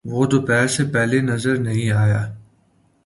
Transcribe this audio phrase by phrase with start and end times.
[0.05, 2.21] وہ دوپہر سے پہلے نظر نہیں آیا۔